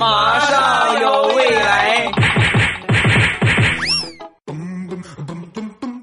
[0.00, 2.10] 马上有未来，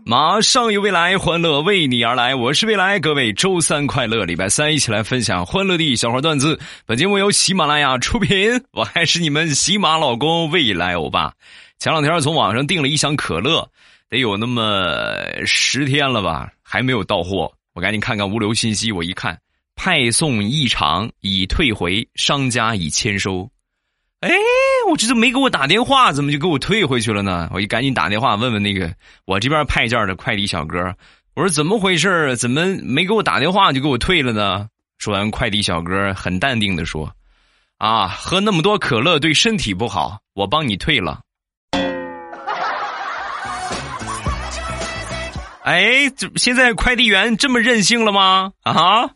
[0.05, 2.35] 马上有未来，欢乐为你而来。
[2.35, 6.59] 我是未来，各位周三快乐，礼拜三一起来分享欢乐的小花段子。
[6.85, 11.33] 本节目由喜马拉雅出品，我还是你们喜马老公未来欧巴。
[11.79, 13.67] 前两天从网上订了一箱可乐，
[14.11, 15.11] 得有那么
[15.43, 17.51] 十天了吧，还没有到货。
[17.73, 19.35] 我赶紧看看物流信息，我一看。
[19.75, 23.49] 派送异常，已退回，商家已签收。
[24.21, 24.31] 哎，
[24.89, 27.47] 我这都没给我打电话，怎么就给我退回去了呢？
[27.53, 28.91] 我就赶紧打电话问问那个
[29.25, 30.91] 我这边派件的快递小哥，
[31.35, 32.35] 我说怎么回事？
[32.35, 34.67] 怎么没给我打电话就给我退了呢？
[34.97, 37.11] 说完，快递小哥很淡定的说
[37.77, 41.19] ：“啊，喝那么多可乐对身体不好，我帮你退了。”
[45.61, 48.51] 哎，这现在快递员这么任性了吗？
[48.63, 49.07] 啊？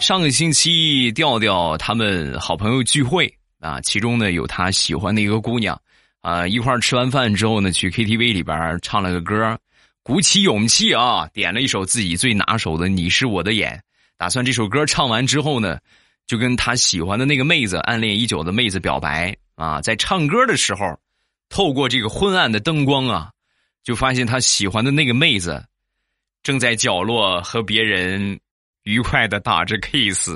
[0.00, 5.80] 上个星期，调调他们好朋友聚会啊，其中呢有他喜欢的一个姑娘
[6.20, 9.58] 啊，一块儿吃完饭之后呢，去 KTV 里边唱了个歌，
[10.02, 13.76] 鼓起勇气啊，点了一首自己最拿手的《你是我的眼》，
[14.16, 15.78] 打算这首歌唱完之后呢，
[16.26, 20.98] 就跟他喜欢的那个妹子，暗恋已久的妹子表白啊，在唱歌的时候。
[21.48, 23.30] 透过这个昏暗的灯光啊，
[23.84, 25.64] 就发现他喜欢的那个妹子，
[26.42, 28.36] 正在角落和别人
[28.86, 30.30] 愉快的打着 kiss。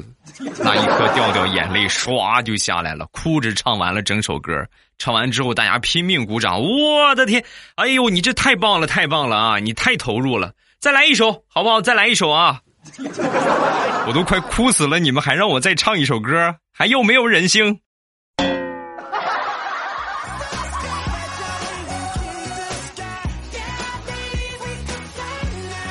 [0.59, 4.53] 那一刻，掉掉眼泪唰就下来了，哭着唱完了整首歌。
[4.98, 6.61] 唱完之后，大家拼命鼓掌。
[6.61, 7.45] 我的天，
[7.77, 9.59] 哎呦，你这太棒了，太棒了啊！
[9.61, 11.81] 你太投入了，再来一首好不好？
[11.81, 12.61] 再来一首啊！
[14.09, 17.78] 我都快哭死了，你们还让我再唱一首歌，还有没有人性？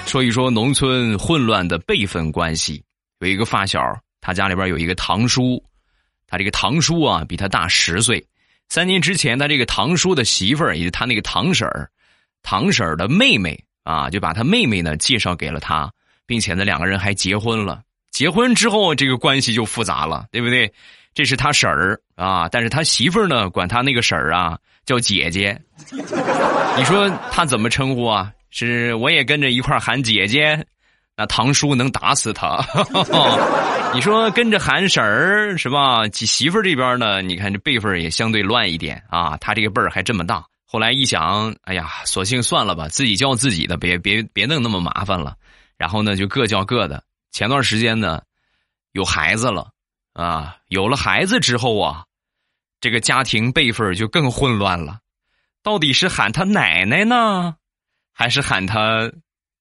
[0.09, 2.83] 说一说农村混乱的辈分关系。
[3.19, 3.79] 有一个发小，
[4.19, 5.63] 他家里边有一个堂叔，
[6.25, 8.25] 他这个堂叔啊比他大十岁。
[8.69, 11.87] 三年之前，他这个堂叔的媳妇儿，也是他那个堂婶儿，
[12.41, 15.91] 堂婶儿的妹妹啊，就把他妹妹呢介绍给了他，
[16.25, 17.83] 并且呢两个人还结婚了。
[18.09, 20.73] 结婚之后，这个关系就复杂了，对不对？
[21.13, 25.59] 这是他婶儿啊，但是他媳妇儿呢管他那个婶儿啊叫姐姐。
[25.91, 28.31] 你说他怎么称呼啊？
[28.51, 30.65] 是，我也跟着一块喊姐姐，
[31.15, 32.63] 那堂叔能打死他。
[33.93, 36.07] 你说跟着喊婶儿是吧？
[36.13, 37.21] 媳妇这边呢？
[37.21, 39.35] 你看这辈分也相对乱一点啊。
[39.37, 40.45] 他这个辈儿还这么大。
[40.65, 45.35] 后来一想，哎呀，索性算了吧，自己叫自己的，别别别弄那么麻烦了。
[45.77, 47.03] 然后呢，就各叫各的。
[47.31, 48.21] 前段时间呢，
[48.91, 49.69] 有孩子了
[50.13, 52.03] 啊，有了孩子之后啊，
[52.81, 54.99] 这个家庭辈分就更混乱了。
[55.63, 57.55] 到底是喊他奶奶呢？
[58.19, 59.09] 还是喊他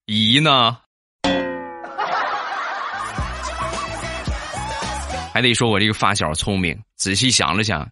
[0.07, 0.77] 姨呢？
[5.33, 7.89] 还得说我这个发小聪明，仔细想了想，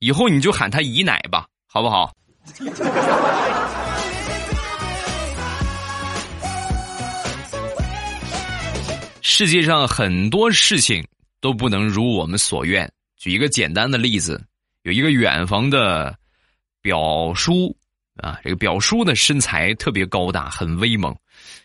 [0.00, 2.12] 以后你就喊他姨奶吧，好不好？
[9.22, 11.06] 世界上很多事情
[11.40, 12.92] 都不能如我们所愿。
[13.16, 14.44] 举一个简单的例子，
[14.82, 16.18] 有一个远房的
[16.82, 17.76] 表叔。
[18.20, 21.14] 啊，这个表叔的身材特别高大，很威猛，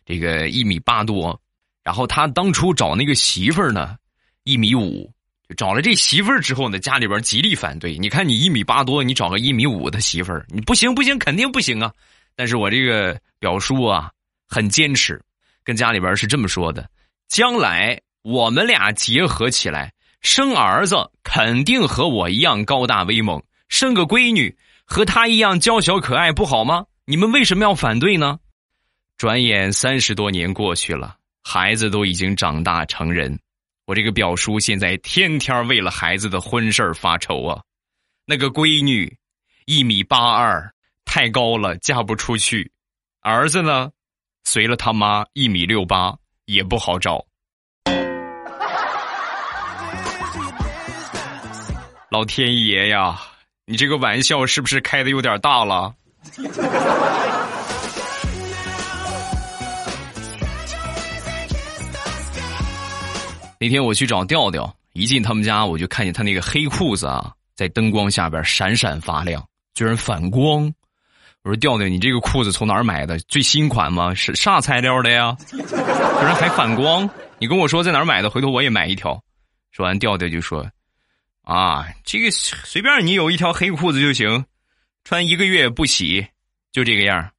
[0.06, 1.40] 这个一米八多。
[1.84, 3.96] 然后他当初找那个媳妇儿呢，
[4.44, 5.12] 一米五。
[5.48, 7.96] 就找了这媳妇儿之后呢，家里边极力反对。
[8.00, 11.94] 你看你一米八多，你找个一米五的媳妇儿，你不行不行，肯定不行啊！
[12.36, 14.10] 但是我这个表叔啊，
[14.48, 15.22] 很坚持，
[15.64, 16.90] 跟家里边是这么说的：
[17.28, 23.40] 将来我们俩结合起来，生儿子肯定和我一样高大威猛，
[23.70, 24.58] 生个闺女。
[24.86, 26.86] 和他一样娇小可爱不好吗？
[27.06, 28.40] 你们为什么要反对呢？
[29.18, 33.40] 转眼三十多年过去了，孩子都已经长大成人，
[33.86, 37.62] 我这个表叔现在天天为了孩子的婚事发愁啊。
[38.26, 39.18] 那个闺女
[39.66, 40.74] 一米八二，
[41.06, 42.68] 太高了，嫁不出去；
[43.22, 43.92] 儿子呢，
[44.44, 47.26] 随了他妈一米六八，也不好找。
[52.10, 53.20] 老天爷呀！
[53.68, 55.92] 你这个玩笑是不是开的有点大了？
[63.60, 70.72] 那天我去找调调，一进他们家，我就看见他那个黑裤子啊，在灯光下边闪闪发亮，居然反光。
[71.42, 73.18] 我说：“调调，你这个裤子从哪儿买的？
[73.28, 74.14] 最新款吗？
[74.14, 75.36] 是啥材料的呀？
[75.50, 77.10] 居然还反光！
[77.40, 79.20] 你跟我说在哪儿买的，回头我也买一条。”
[79.74, 80.68] 说完，调调就说。
[81.46, 84.44] 啊，这个随便你有一条黑裤子就行，
[85.04, 86.26] 穿一个月不洗，
[86.72, 87.30] 就这个样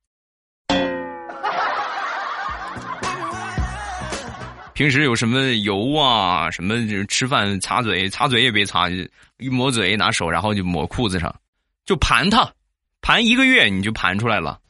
[4.75, 6.77] 平时有什么油啊，什么
[7.07, 8.89] 吃饭擦嘴，擦嘴也别擦，
[9.39, 11.35] 一抹嘴拿手，然后就抹裤子上，
[11.85, 12.49] 就盘它，
[13.01, 14.61] 盘一个月你就盘出来了。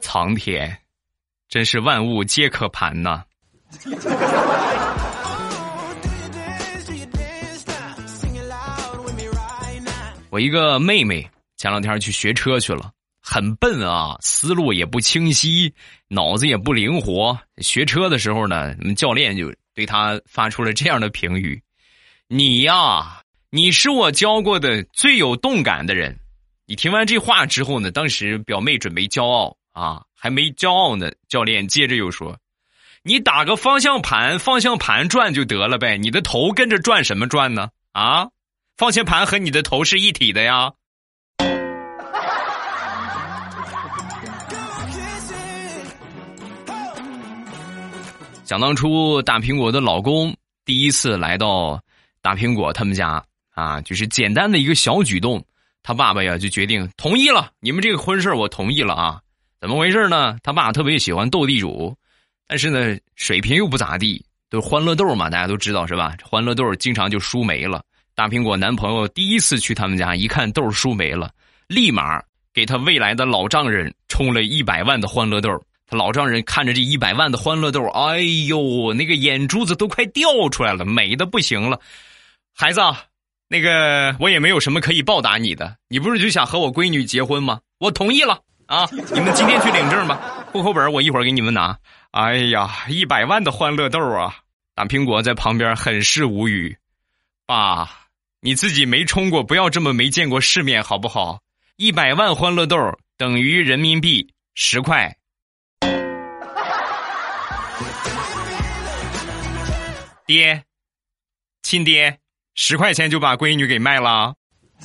[0.00, 0.76] 苍天，
[1.48, 3.22] 真是万物皆可盘呐！
[10.30, 15.74] 我一个妹妹前两天去学车去了，很笨啊，思路也不清晰，
[16.06, 17.36] 脑子也不灵活。
[17.58, 21.60] 学车的时候呢，教练就对她发出了这样的评语
[22.28, 26.16] ：“你呀，你是我教过的最有动感的人。”
[26.64, 32.38] 你听完这话之后呢，当时表妹准备骄傲啊，还没骄傲呢，教练接着又说
[33.02, 37.70] ：“你打个方向盘，方向盘转就得了呗，你的头跟着转什么转呢？
[37.90, 38.28] 啊？”
[38.80, 40.72] 方向盘和你的头是一体的呀。
[48.46, 50.34] 想当初，大苹果的老公
[50.64, 51.78] 第一次来到
[52.22, 55.44] 大苹果他们家啊，就是简单的一个小举动，
[55.82, 59.20] 他爸爸呀就决定同意了，你们这个婚事我同意了啊。
[59.60, 60.38] 怎么回事呢？
[60.42, 61.94] 他爸特别喜欢斗地主，
[62.48, 66.16] 但是呢水平又不咋地，都欢乐豆嘛，大家都知道是吧？
[66.24, 67.84] 欢乐豆经常就输没了。
[68.14, 71.30] 大苹果男朋友第一次去他们家，一看豆输没了，
[71.66, 72.22] 立马
[72.52, 75.50] 给他未来的老丈人充了一百万的欢乐豆。
[75.86, 81.80] 他老丈人看着这一百万的欢乐豆，哎呦，那个眼珠子都快掉出来了，美的不行了。
[82.54, 82.80] 孩子，
[83.48, 87.58] 那个我也没有什么可以报答你的，你不是就想和我闺女结婚吗？
[87.78, 88.88] 我同意了啊！
[89.12, 91.76] 你们今天去领证吧，户口本我一会儿给你们拿。
[92.12, 94.36] 哎呀，一百万的欢乐豆啊！
[94.76, 96.76] 大苹果在旁边很是无语，
[97.50, 97.90] 爸。
[98.40, 101.40] 你自己没充过，不要这么没见过世面，好不好？
[101.74, 102.76] 一百万欢乐豆
[103.18, 105.16] 等于人民币十块。
[110.26, 110.62] 爹，
[111.62, 112.16] 亲爹，
[112.54, 114.32] 十块钱就把闺女给卖了。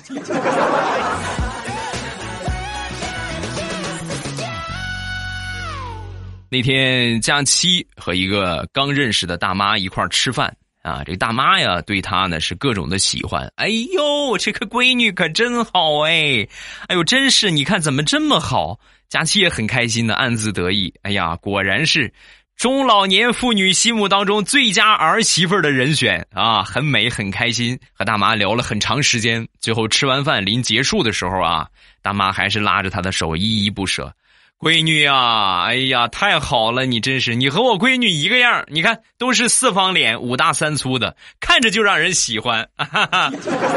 [6.50, 10.58] 那天佳期和一个刚认识的大妈一块儿吃饭。
[10.86, 13.52] 啊，这大妈呀，对他呢是各种的喜欢。
[13.56, 16.48] 哎呦，这个闺女可真好哎！
[16.88, 18.80] 哎呦，真是，你看怎么这么好？
[19.10, 20.94] 佳琪也很开心的，暗自得意。
[21.02, 22.14] 哎呀，果然是
[22.56, 27.80] 中老年妇女心目当中最佳儿媳妇的人选啊，很美，很开心。
[27.92, 31.68] 和大妈聊了很长时间，最后吃完饭临结束的时候啊，
[32.04, 34.14] 大妈还是拉着她的手，依依不舍。
[34.58, 36.86] 闺女啊，哎呀，太好了！
[36.86, 42.68] 你真是，你和我闺女一个样你看，都是四方脸，五大三粗的，看着就让人喜欢。
[42.78, 42.88] 哎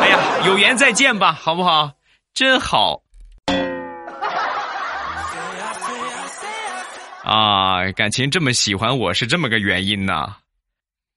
[0.09, 1.93] 呀，有缘再见吧，好不好？
[2.33, 3.03] 真好。
[7.25, 10.37] 啊，感情这么喜欢我是这么个原因呐，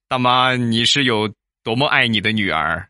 [0.10, 1.30] 大妈，你是有
[1.64, 2.86] 多么爱你的女儿？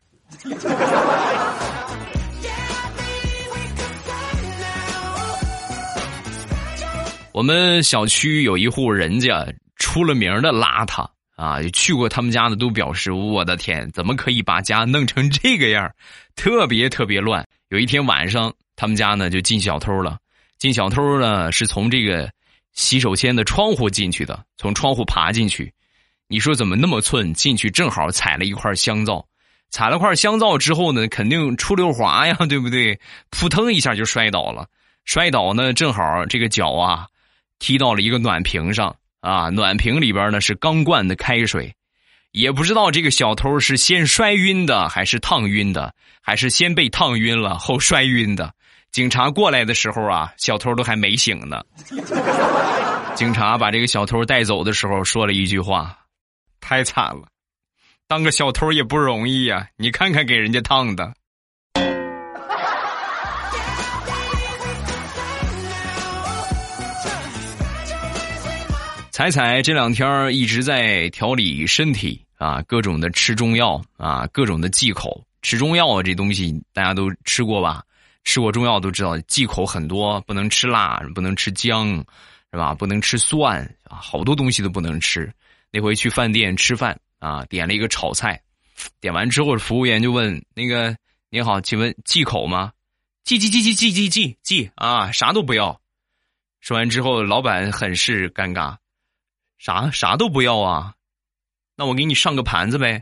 [7.32, 9.46] 我们小区有一户人家
[9.76, 15.90] 出了名的邋遢啊，去过他们家的都表示，我的天，怎么可以把家弄成这个样
[16.36, 17.46] 特别特别乱。
[17.70, 20.18] 有一天晚上，他们家呢就进小偷了。
[20.58, 22.30] 进小偷呢是从这个
[22.74, 25.72] 洗手间的窗户进去的，从窗户爬进去。
[26.28, 27.32] 你说怎么那么寸？
[27.32, 29.26] 进去正好踩了一块香皂，
[29.70, 33.00] 踩了块香皂之后呢，肯定出溜滑呀，对不对？
[33.30, 34.66] 扑腾一下就摔倒了。
[35.06, 37.06] 摔倒呢，正好这个脚啊。
[37.62, 39.48] 踢到了一个暖瓶上啊！
[39.48, 41.72] 暖瓶里边呢是刚灌的开水，
[42.32, 48.52] 也不知道这个小偷是先摔晕的还是烫晕的，还是先被烫晕了后摔晕的。
[48.90, 51.62] 警察过来的时候啊，小偷都还没醒呢。
[53.14, 55.96] 警察把这个小偷带走的时候说了一句话
[56.60, 57.28] ：“太惨了，
[58.08, 59.68] 当个小偷也不容易呀！
[59.76, 61.14] 你看看给人家烫的。”
[69.12, 75.22] 彩彩这两天一直在调理身体啊，各种的吃中药啊，各种的忌口。
[75.42, 77.84] 吃中药啊，这东西大家都吃过吧？
[78.24, 81.94] 吃过中药都知道，忌口很多，不能吃辣，不能吃姜，
[82.52, 82.74] 是吧？
[82.74, 85.30] 不能吃蒜啊，好多东西都不能吃。
[85.70, 88.40] 那回去饭店吃饭啊，点了一个炒菜，
[88.98, 90.96] 点完之后，服务员就问那个
[91.28, 92.72] ：“您好，请问忌口吗
[93.24, 95.78] ？”“忌忌忌忌忌忌忌忌啊，啥都不要。”
[96.62, 98.74] 说完之后，老板很是尴尬。
[99.62, 100.92] 啥啥都不要啊？
[101.76, 103.00] 那我给你上个盘子呗。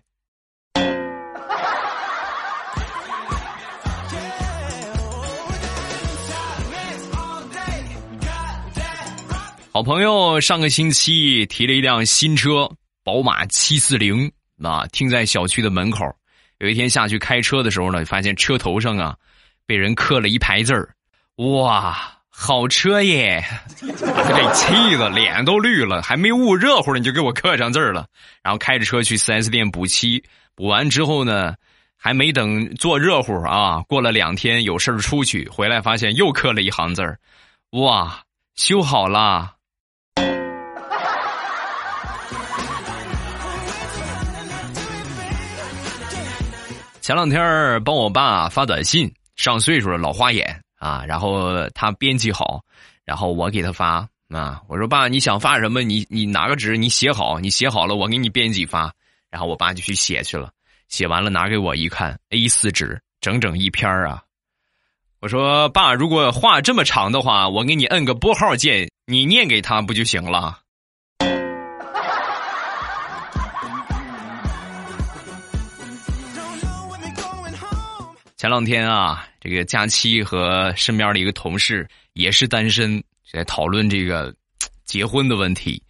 [9.73, 12.71] 好朋友上个星期提了一辆新车，
[13.03, 14.31] 宝马七四零
[14.63, 16.05] 啊，停在小区的门口。
[16.59, 19.17] 有一天下去开车的时候呢，发现车头上啊，
[19.65, 20.95] 被人刻了一排字儿。
[21.37, 23.45] 哇，好车耶！
[24.15, 28.07] 把他给气的脸都绿了，还没捂热乎你就给我刻上字儿了。
[28.43, 31.55] 然后开着车去 4S 店补漆，补完之后呢，
[31.99, 37.19] 还没等坐热乎啊，过了两天有事儿出去，回来发现又刻了一行字儿。
[37.73, 38.23] 哇，
[38.55, 39.53] 修好啦。
[47.03, 52.65] 前两天帮我爸发短信，上岁数了老花眼啊，然后他编辑好，
[53.05, 55.83] 然后我给他发啊，我说爸你想发什么？
[55.83, 58.91] 你你拿个纸你写好，你写好了我给你编辑发，
[59.31, 60.51] 然后我爸就去写去了，
[60.89, 64.23] 写完了拿给我一看，A 四纸整整一篇啊，
[65.21, 70.60] 我说爸如果话这么长的话，我给你摁个拨号键，你念给他不就行了？
[78.41, 84.35] 前两天啊，这个佳期和身边的一个同事也是单身，在讨论这个
[84.87, 85.83] 结婚的问题。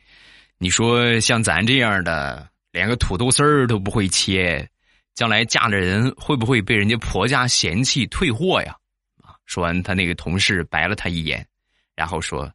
[0.58, 4.68] 你说像咱这样的，连个土豆丝儿都不会切，
[5.14, 8.76] 将来嫁了人会不会被人家婆家嫌弃退货呀？
[9.22, 9.36] 啊！
[9.46, 11.46] 说完，他那个同事白了他一眼，
[11.94, 12.52] 然后说：“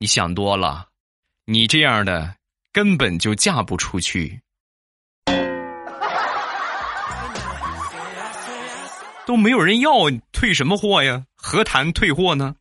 [0.00, 0.88] 你想多了，
[1.44, 2.34] 你这样的
[2.72, 4.40] 根本就嫁不出去。”
[9.24, 9.90] 都没有人要，
[10.32, 11.24] 退什么货呀？
[11.36, 12.56] 何谈退货呢？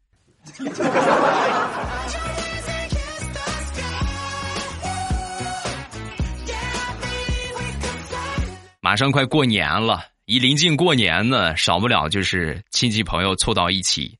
[8.79, 14.15] 马上快过年了，一临近过年呢，少不了就是亲戚朋友凑到一起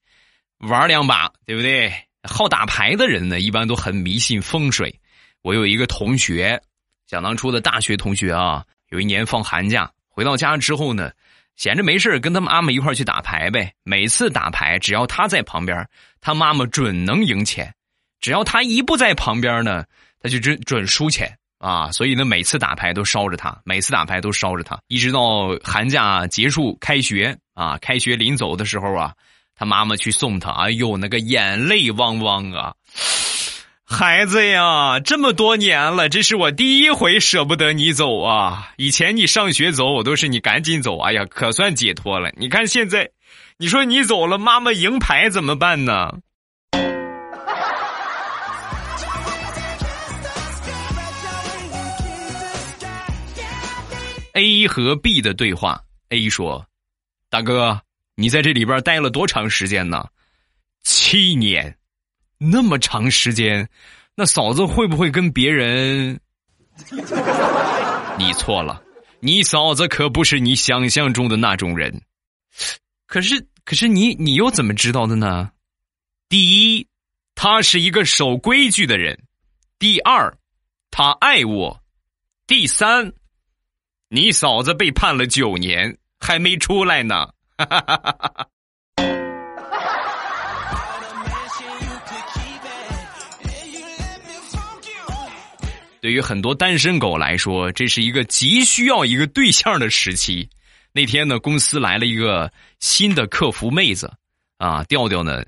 [0.60, 1.93] 玩两把，对不对？
[2.24, 5.00] 好打牌的人呢，一般都很迷信风水。
[5.43, 6.60] 我有一个同学，
[7.07, 11.12] 想当初的大学同学啊，有一年放寒假回到家之后呢。
[11.62, 13.72] 闲着没事跟他妈妈一块去打牌呗。
[13.84, 15.88] 每次打牌，只要他在旁边，
[16.20, 17.68] 他妈妈准能赢钱；
[18.20, 19.86] 只要他一不在旁边呢，
[20.20, 21.91] 他就准准输钱啊。
[21.91, 29.13] 所以呢，每次打牌都烧着他，每次打牌都烧着他，一直到寒假结束、开学啊，开学临走的时候啊，
[29.53, 32.74] 他妈妈去送他，哎呦，那个眼泪汪汪啊。
[33.91, 38.71] 孩子呀，这么多年了，这是我第一回舍不得你走啊！
[38.77, 42.31] 以前你上学走，我都是你赶紧走，哎呀，可算解脱了。
[42.38, 43.12] 你看现在，
[43.57, 46.10] 你说你走了，妈妈赢牌怎么办呢
[54.33, 56.65] ？A 和 B 的对话，A 说
[57.29, 57.81] ：“大哥，
[58.15, 60.07] 你在这里边待了多长时间呢？
[60.81, 61.75] 七年。”
[62.43, 63.69] 那么长时间，
[64.15, 66.19] 那嫂子会不会跟别人？
[68.17, 68.81] 你错了，
[69.19, 72.01] 你嫂子可不是你想象中的那种人。
[73.05, 75.51] 可是，可是你你又怎么知道的呢？
[76.29, 76.88] 第一，
[77.36, 79.15] 他是一个守规矩的人；
[79.77, 80.36] 第二，
[80.89, 81.79] 他爱我；
[82.48, 83.13] 第三，
[84.10, 87.27] 你嫂子被判了九年还没出来呢。
[87.55, 88.50] 哈哈哈哈哈。
[96.01, 100.50] 对于很多单身狗来说，这是一个急需要一个对象的时期。
[100.91, 104.12] 那天呢，公司来了一个新的客服妹子，
[104.58, 105.43] 啊，调调呢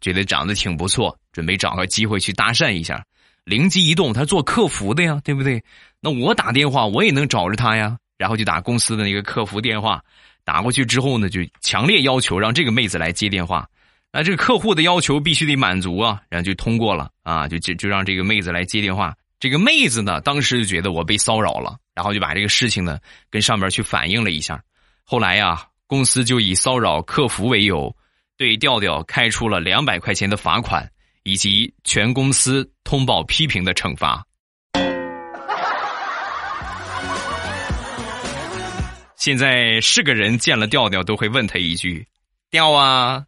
[0.00, 3.04] 觉得长得挺不错，准备找个机会去搭讪一下。
[3.44, 5.62] 灵机一动，他做客服的呀，对不对？
[6.00, 7.96] 那我打电话我也能找着他呀。
[8.16, 10.02] 然后就打公司的那个客服电话，
[10.42, 13.64] 打过去之后呢，就强烈要求让这个妹子来接电话。
[14.10, 19.14] 那这个客户的要求必须得满足啊，然后就通过了啊，就就就让这个妹子来接电话。
[19.40, 22.98] 这个妹子呢，当时就觉得我被骚扰了，然后就把这个事情呢
[23.30, 24.60] 跟上面去反映了一下。
[25.04, 27.94] 后来呀，公司就以骚扰客服为由，
[28.36, 30.90] 对调调开出了两百块钱的罚款，
[31.22, 34.26] 以及全公司通报批评的惩罚。
[39.16, 42.08] 现在是个人见了调调都会问他一句
[42.50, 43.24] ：“调啊，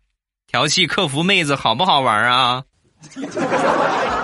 [0.48, 2.64] 调戏客服妹子好不好玩啊？”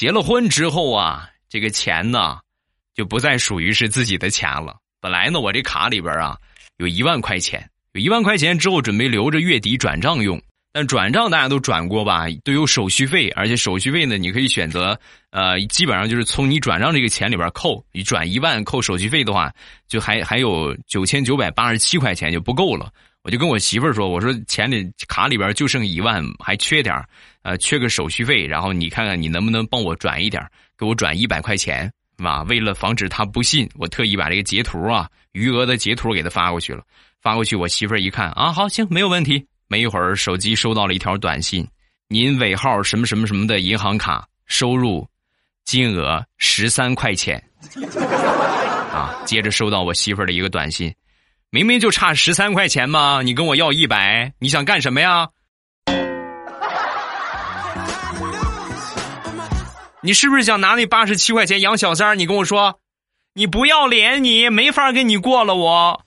[0.00, 2.38] 结了婚之后啊，这个钱呢，
[2.94, 4.78] 就不再属于是自己的钱了。
[4.98, 6.38] 本来呢，我这卡里边啊，
[6.78, 10.40] 有一万块钱，有一万块钱之后准备留着月底转账用。
[10.72, 14.98] 但转账大家都转过吧，都有手续费，而且手续费呢，你可以选择，
[15.32, 17.84] 呃，基本上就是从你转账这个钱里边扣。
[17.92, 19.52] 你转一万扣手续费的话，
[19.86, 22.90] 就还还有九千九百八十七块钱就不够了。
[23.22, 26.94] 我就跟我媳妇儿说，我说钱里卡里边就剩一万，还缺点
[27.42, 30.42] 呃，缺个手续费，然后你看看你能不能帮我转一点，
[30.78, 31.84] 给我转一百块钱，
[32.16, 32.42] 是吧？
[32.44, 36.82] 为了防止他不信，我特意把这个截图啊，余额的截图给他发过去了。
[37.20, 39.46] 发过去，我媳妇儿一看啊，好，行，没有问题。
[39.68, 41.66] 没一会儿，手机收到了一条短信
[42.08, 45.06] ：“您尾号什么什么什么的银行卡收入
[45.64, 47.40] 金额十三块钱。
[48.90, 50.92] ”啊，接着收到我媳妇儿的一个短信
[51.52, 55.28] ：“明明就差十三块钱嘛，你跟我要一百，你想干什么呀？
[60.00, 62.14] 你是不是想拿那八十七块钱养小三儿？
[62.14, 62.78] 你跟我说，
[63.34, 66.00] 你不要脸，你没法跟你过了，我。”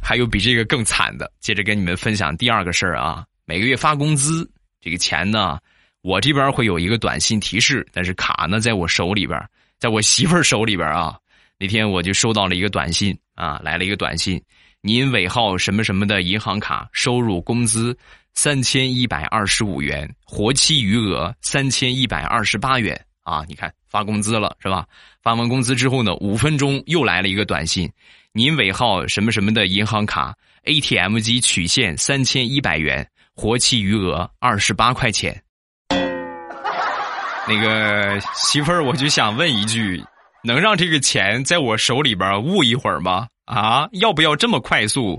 [0.00, 3.24] 还有比这个更惨的，接着跟你们分享第二个事儿啊。
[3.44, 4.48] 每个月发工资，
[4.80, 5.58] 这个钱呢，
[6.02, 9.38] 我这边会有一个短信提示，但是卡呢在我手里边，
[9.78, 11.18] 在我媳妇手里边啊。
[11.58, 14.40] 那天我就收到了一个短信啊，来了一个短信，
[14.80, 17.98] 您尾号什么什么的银行卡收入工资
[18.32, 23.44] 三千一百二十五元，活期余额三千一百二十八元啊。
[23.48, 24.86] 你看发工资了是吧？
[25.20, 27.90] 发完工资之后呢，五分钟又来了一个短信。
[28.32, 35.42] 您尾号什么什么的银行卡 ATM 机取现三千一百元，活期余额二十八块钱。
[37.48, 40.04] 那个媳妇儿，我就想问一句，
[40.44, 43.26] 能让这个钱在我手里边捂一会儿吗？
[43.46, 45.18] 啊，要不要这么快速？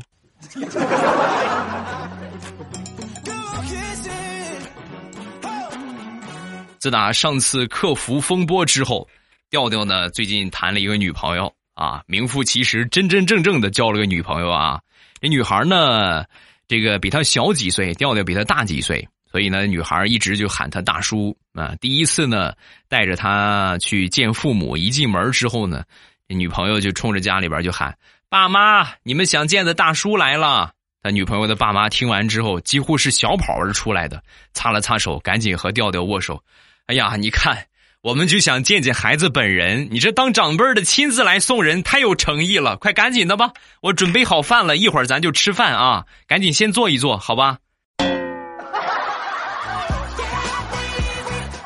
[6.78, 9.08] 自打上次客服风波之后，
[9.50, 11.52] 调调呢最近谈了一个女朋友。
[11.74, 14.82] 啊，名副其实，真真正正的交了个女朋友啊！
[15.22, 16.26] 这女孩呢，
[16.68, 21.76] 这个比他小几岁，调调比他大几岁，所以呢，女孩一直就喊他大叔啊。
[21.80, 22.54] 第一次呢，
[22.88, 25.84] 带着他去见父母，一进门之后呢，
[26.28, 27.98] 女朋友就冲着家里边就喊
[28.30, 30.72] ：“爸妈，你们想见的大叔来了！”
[31.04, 34.24] 他女朋友的爸妈听完之后，几乎是小跑而出来的，
[34.54, 36.44] 擦了擦手，赶紧和调调握手。
[36.88, 37.66] 哎呀，你看。
[38.02, 42.78] 我们就想见见孩子本人，你这当长辈的亲自来送人，太有诚意了！
[42.78, 43.52] 快赶紧的吧，
[43.82, 46.06] 我准备好饭了，一会儿咱就吃饭啊！
[46.26, 47.58] 赶紧先坐一坐，好吧？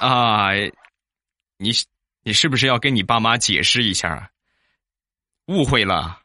[0.04, 0.50] 啊，
[1.58, 1.72] 你
[2.24, 4.30] 你是不是要跟你爸妈解释一下？
[5.46, 6.20] 误会了。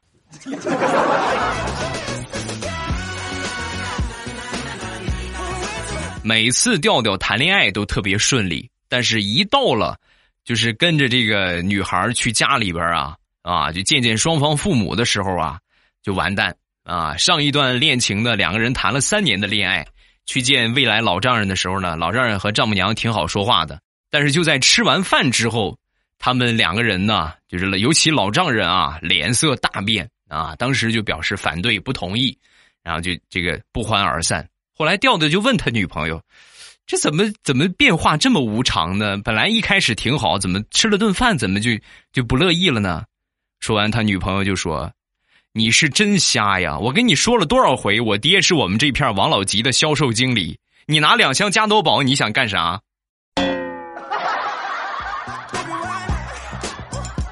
[6.24, 8.68] 每次调调谈恋爱都特别顺利。
[8.88, 9.96] 但是，一到了，
[10.44, 15.60] 就是跟着这个女孩去家里边啊啊，就见见双方父母的时候啊，
[16.02, 17.16] 就完蛋啊！
[17.16, 19.86] 上一段恋情的两个人谈了三年的恋爱，
[20.28, 23.80] 去见未来老丈人的时候呢，老丈人和丈母娘挺好说话的。
[24.10, 25.74] 但是就在吃完饭之后，
[26.18, 32.36] 他们两个人呢，就是尤其老丈人啊，脸色大变啊，当时就表示反对不同意，
[32.82, 34.46] 然后就这个不欢而散。
[34.76, 36.22] 后来调调就问他女朋友。
[36.86, 39.18] 这怎么怎么变化这么无常呢？
[39.18, 41.70] 本来一开始挺好，怎么吃了顿饭怎么就
[42.12, 43.04] 就不乐意了呢？
[43.60, 44.90] 说完，他女朋友就说
[45.58, 46.78] ：“你是真瞎呀！
[46.78, 50.56] 我跟你说了多少回，我爹是我们这片王老吉的销售经理。
[50.86, 52.80] 你拿两箱加多宝，你想干啥？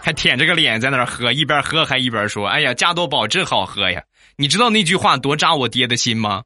[0.03, 4.03] 还舔着个脸在那儿喝，一边喝还一边说：‘哎呀，加多宝真好喝呀！’
[4.37, 6.43] 你知道那句话多扎我爹的心吗？”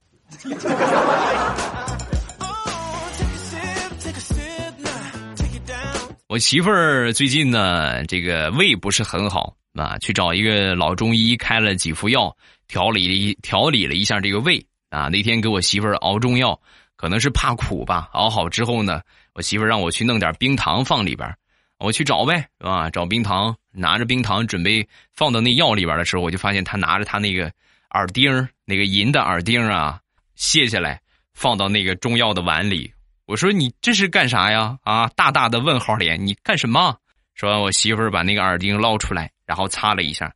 [6.28, 15.08] 我媳妇儿最近呢，这个胃不是很好啊，去找一个老中医开了几副药，调理调理了一下这个胃啊。
[15.08, 16.60] 那天给我媳妇儿熬中药，
[16.96, 18.08] 可能是怕苦吧。
[18.12, 19.00] 熬好之后呢，
[19.34, 21.32] 我媳妇儿让我去弄点冰糖放里边，
[21.78, 22.90] 我去找呗，是吧？
[22.90, 27.50] 找冰糖，拿着冰糖准备放到那药里边的时候，我就发现她拿着她那个
[27.90, 30.00] 耳钉，那个银的耳钉啊，
[30.34, 31.00] 卸下来
[31.32, 32.92] 放到那个中药的碗里。
[33.26, 34.76] 我说你这是干啥呀？
[34.82, 36.96] 啊，大大的问号脸，你干什么？
[37.40, 40.30] 说完，我媳妇儿把那个耳钉捞出来，然后擦了一下，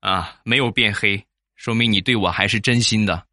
[0.00, 3.24] 啊，没有变黑，说明你对我还是真心的。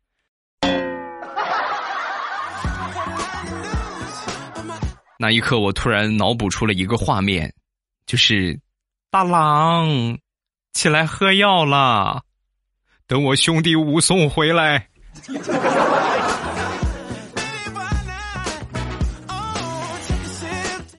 [5.17, 7.53] 那一刻，我突然脑补出了一个画面，
[8.05, 8.57] 就是
[9.11, 10.17] 大郎
[10.71, 12.23] 起来喝药了，
[13.05, 14.87] 等我兄弟武松回来。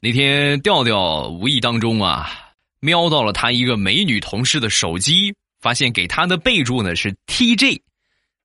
[0.02, 2.30] 那天调调无意当中啊，
[2.80, 7.80] 瞄到了他一个美女同事的手机，发现给他的备注呢是 TJ，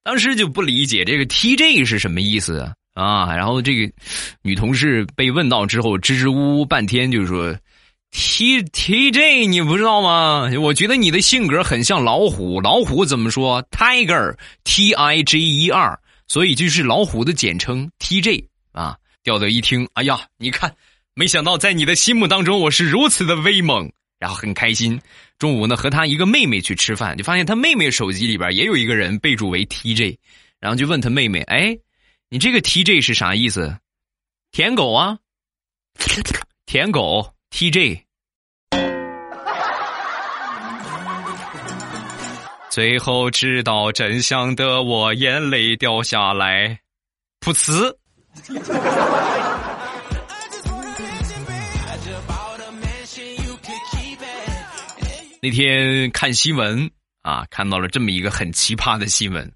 [0.04, 3.34] 当时就不理解这个 TJ 是什么意思啊！
[3.36, 3.94] 然后这个
[4.42, 7.56] 女同事被问到之后，支支吾吾半天，就是说。
[8.12, 10.50] T T J 你不知道吗？
[10.62, 18.96] 我觉得你的性格很像老虎，老虎怎么说？Tiger T I G E R，所以就是老虎的简称 T J 啊。
[19.22, 20.74] 调调一听，哎呀，你看，
[21.18, 25.00] 没想到在你的心目当中我是如此的威猛，然后很开心。
[25.40, 30.20] 中午呢，和他一个妹妹去吃饭，就发现他妹妹手机里边也有一个人备注为 T J，
[30.60, 31.78] 然后就问他妹妹，哎，
[32.30, 33.78] 你这个 T J 是啥意思？
[34.52, 35.18] 舔狗啊，
[36.66, 38.04] 舔狗 T J。
[42.70, 46.78] 最后知道真相的我，眼泪掉下来，
[47.40, 47.96] 噗呲。
[55.46, 56.90] 那天看新闻
[57.22, 59.48] 啊，看到了这么一个很奇葩的新闻，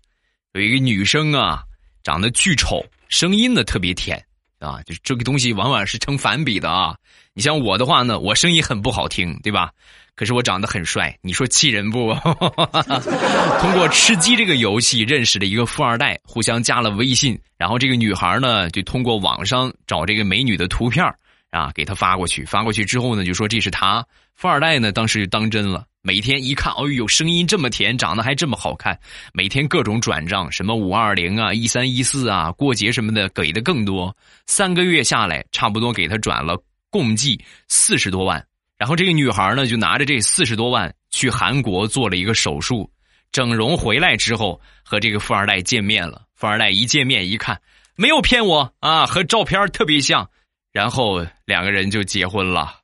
[0.54, 1.63] 有一个女生啊，
[2.04, 4.23] 长得巨丑，声音呢特别甜
[4.60, 6.95] 啊，就这个东西往往是成反比的啊。
[7.34, 9.71] 你像我的话呢，我声音很不好听，对吧？
[10.13, 12.13] 可是我长得很帅，你说气人不？
[13.60, 21.04] 通过吃鸡这个游戏认识了一个富二代，互相加了微信，然后这个女孩呢就通过网上找这个美女的图片
[21.51, 22.43] 啊，给他发过去。
[22.45, 24.05] 发过去之后呢，就说这是他。
[24.35, 28.97] 富二代呢当时就当真了，每天一看，哎呦，声音这么甜，长得还这么好看，
[29.33, 34.15] 每天各种转账，什么五二零啊、一三一四啊，过节什么的给的更多。
[34.45, 36.57] 三个月下来，差不多给他转了
[36.89, 38.43] 共计四十多万。
[38.77, 42.89] 然后这个女孩呢，就拿着这四十多万去韩国做了一个手术，
[43.33, 46.21] 整容回来之后和这个富二代见面了。
[46.33, 47.59] 富二代一见面一看，
[47.97, 50.29] 没有骗我啊，和照片特别像，
[50.71, 52.79] 然后两个人就结婚了。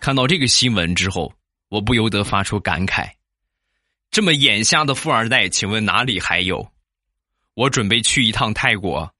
[0.00, 1.32] 看到这个新闻之后，
[1.68, 3.10] 我不由得发出感慨：
[4.10, 6.66] 这么眼瞎的富二代，请问哪里还有？
[7.54, 9.12] 我准备去一趟泰国。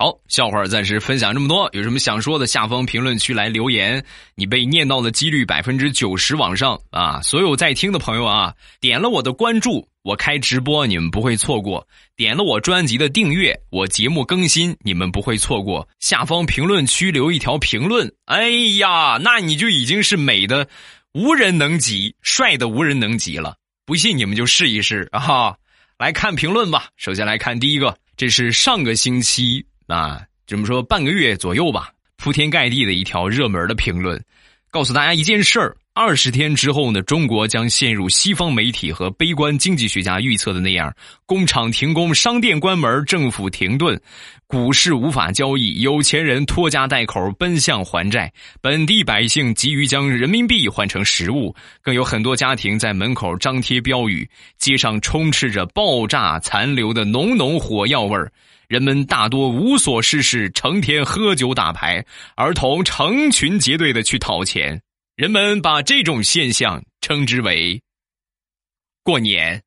[0.00, 4.02] 好，笑话暂时分享这么多，有什么想说的，下方评论区来留言。
[4.34, 7.20] 你被念到的几率百分之九十往上啊！
[7.20, 11.86] 所有在听的朋友啊，点了我的关注，我开直播你们不会错过；
[12.16, 15.86] 点了我专辑的订阅，我节目更新你们不会错过。
[15.98, 20.66] 下方评论区留一条评论，哎呀，那你就已经是美的
[21.12, 23.54] 无人能及， 帅的无人能及了。
[23.84, 25.54] 不信你们就试一试啊！
[25.98, 26.86] 来看评论吧。
[26.96, 29.62] 首先来看第一个，这是上个星期。
[29.92, 34.22] 啊，这么说半个月左右吧，铺天盖地的一条热门的评论，
[34.70, 40.94] 告诉大家一件事儿：二十天之后呢，中国将陷入西方媒体和悲观经济学家预测的那样，
[41.26, 44.00] 工厂停工、商店关门、政府停顿、
[44.46, 58.30] 股市无法交易、有钱人拖家带口奔向还债、本地百姓急于将人民币换成实物，更有很多家庭在门口张贴标语，街上充斥着爆炸残留的浓浓火药味儿。
[58.70, 62.04] 人们大多无所事事，成天喝酒打牌，
[62.36, 64.80] 儿童成群结队的去讨钱。
[65.16, 67.82] 人们把这种现象称之为
[69.02, 69.60] “过年”。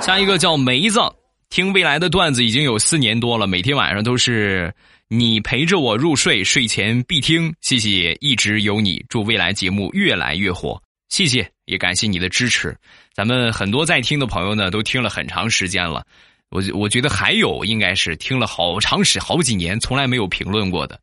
[0.00, 0.98] 下一个叫梅子，
[1.50, 4.72] 听未来的段子已经有四年多了，每天晚上都是
[5.08, 7.54] 你陪着我入睡，睡前必听。
[7.60, 10.82] 谢谢，一直有你，祝未来节目越来越火。
[11.10, 12.74] 谢谢，也感谢你的支持。
[13.12, 16.02] 咱们很多在听的朋友呢，都听了很长时间了。
[16.54, 20.96] 我我觉得还有应该是听了好长时好几年从来没有评论过的，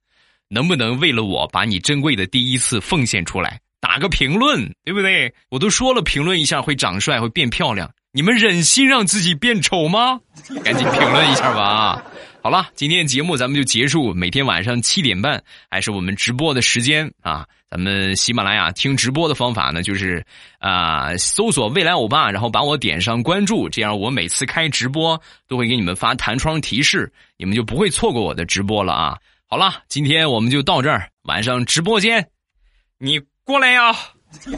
[0.48, 5.34] 能不能为了我把你珍贵的第一次奉献出来，打个评论，对不对？
[5.50, 10.22] 我都说了评论一下会长帅会变漂亮，你们忍心让自己变丑吗？
[10.64, 12.04] 赶紧评论一下吧啊！
[12.43, 14.12] 好了，今天节目咱们就结束。
[14.15, 17.45] 每天晚上七点半还是我们直播的时间啊！
[17.69, 20.25] 咱们喜马拉雅听直播的方法呢，就是
[20.58, 29.15] 啊，搜索“未来欧巴”，然后把我点上关注，这样我每次开直播都会给你们发弹窗提示，你们就不会错过我的直播了啊！
[29.45, 32.27] 好了，今天我们就到这儿，晚上直播间
[32.97, 33.93] 你过来呀！
[34.32, 34.49] 喜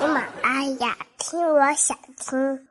[0.00, 2.66] 马拉雅听，我想听。